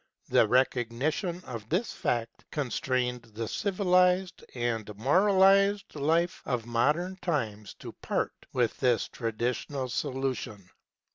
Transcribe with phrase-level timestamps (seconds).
[0.29, 7.91] The recognition of this fact constrained the civilised and moralised life of modern times to
[7.91, 10.71] part with this traditional solution.